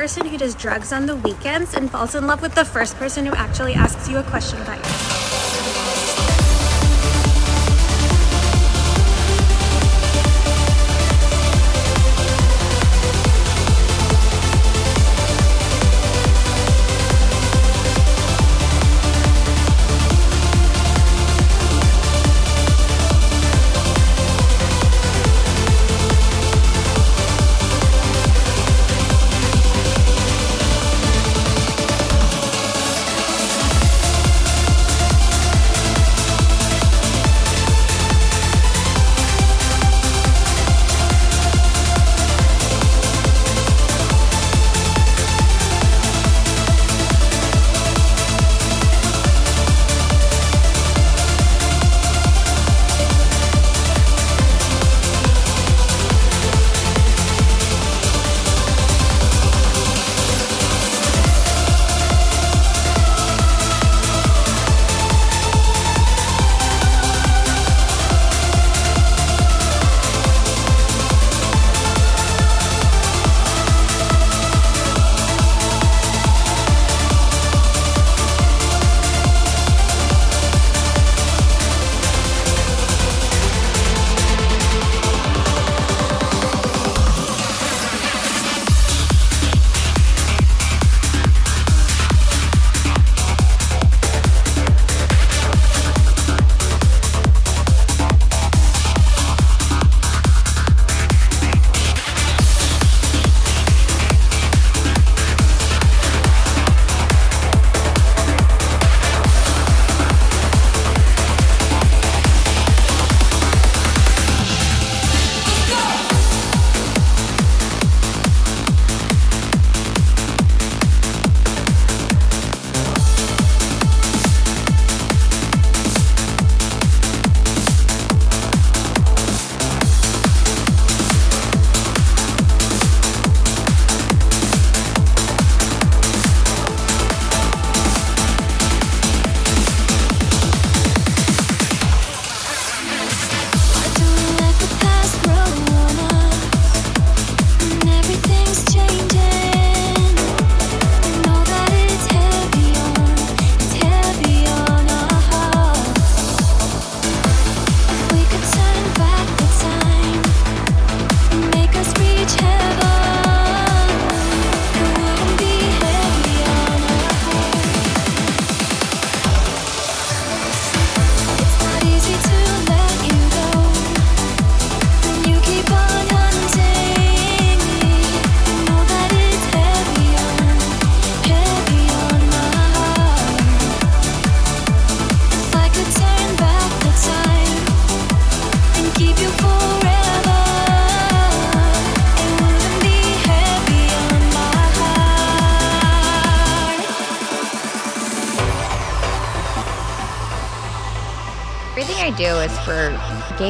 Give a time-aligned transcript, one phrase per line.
[0.00, 3.26] person who does drugs on the weekends and falls in love with the first person
[3.26, 4.89] who actually asks you a question about yourself.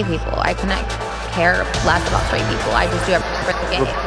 [0.04, 0.38] People.
[0.40, 0.84] I couldn't
[1.32, 2.72] care less about straight people.
[2.72, 3.99] I just do it for the gay.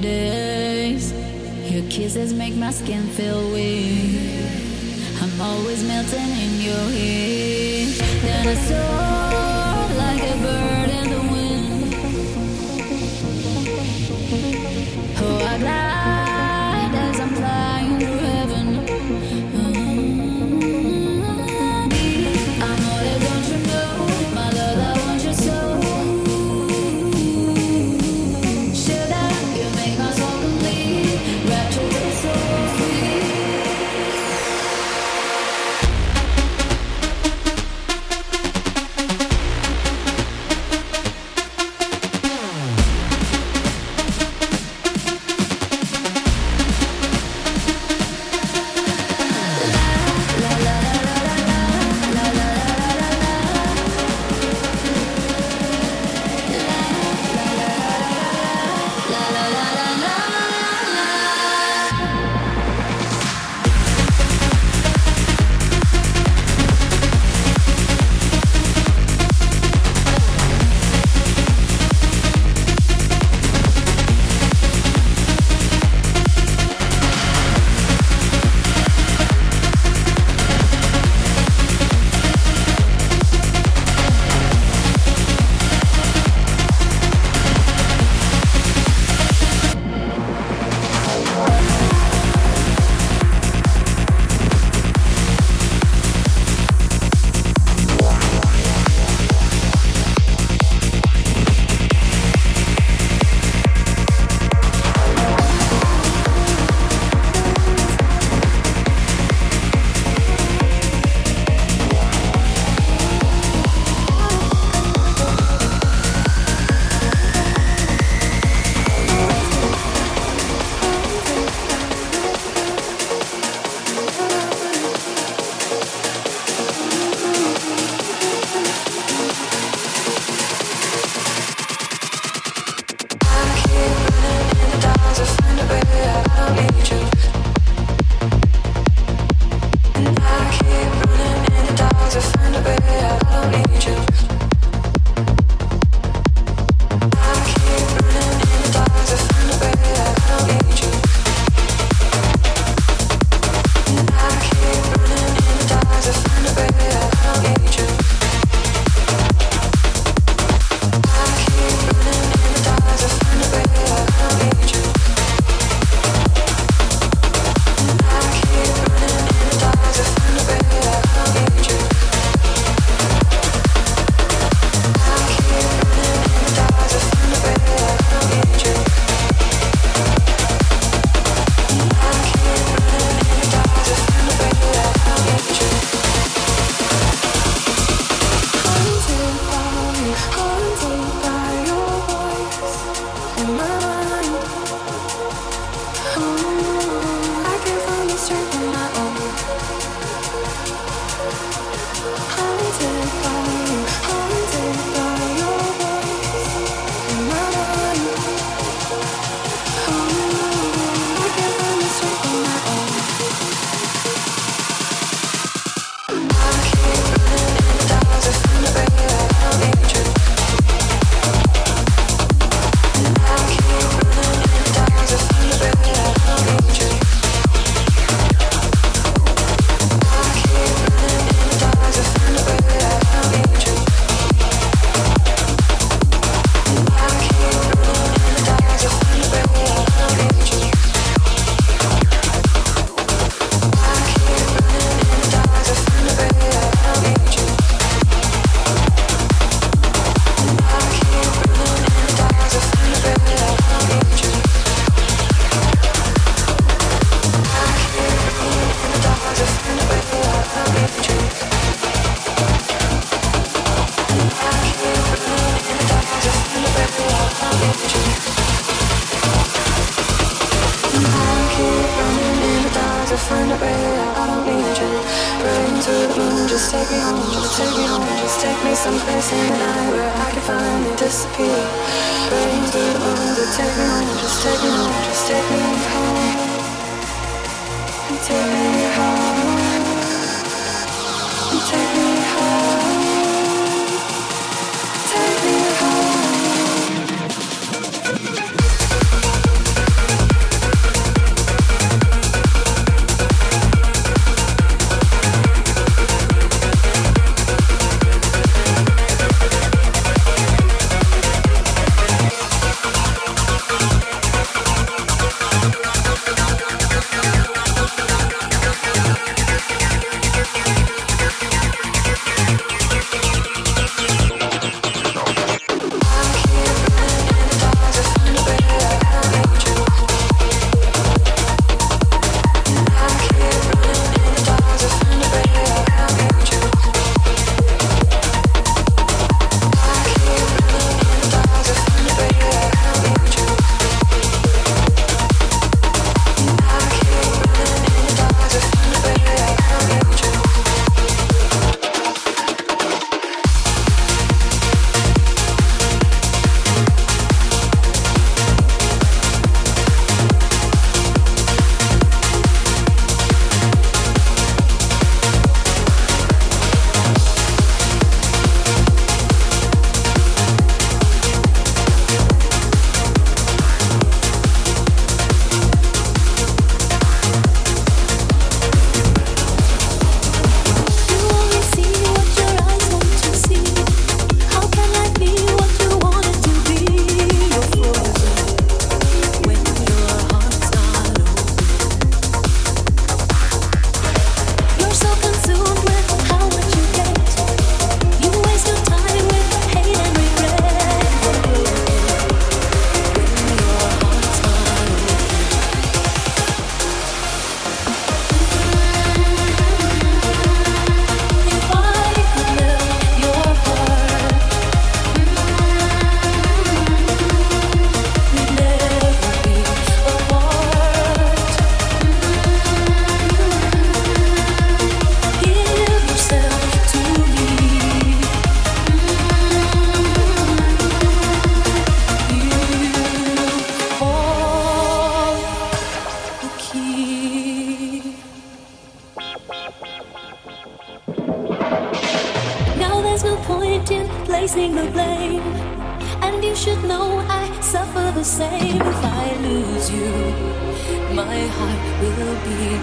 [0.00, 1.12] days.
[1.70, 4.18] Your kisses make my skin feel weak.
[5.20, 7.98] I'm always melting in your heat.
[8.22, 11.94] Then I soar like a bird in the wind.
[15.20, 15.87] Oh, I glide.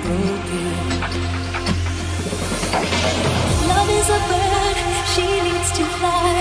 [0.05, 0.65] Broken.
[3.69, 4.77] Love is a bird,
[5.13, 6.33] she needs to fly.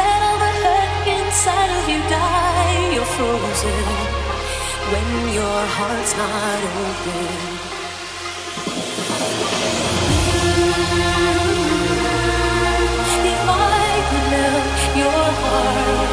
[0.00, 2.94] Let all the hurt inside of you die.
[2.94, 3.84] You're frozen
[4.92, 5.08] when
[5.38, 7.72] your heart's not open.
[14.96, 16.03] Your heart,